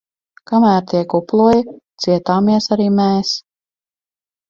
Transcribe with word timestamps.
Kamēr 0.51 0.79
tie 0.91 1.01
kuploja, 1.11 1.77
cietāmies 2.07 2.71
arī 2.79 2.91
mēs! 2.99 3.39